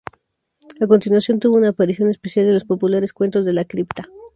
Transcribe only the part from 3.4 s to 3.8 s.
de la